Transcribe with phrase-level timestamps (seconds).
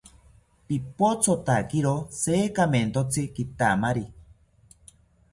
[0.69, 1.91] Pipothotakiro
[2.21, 4.05] jekamentotzi kitamari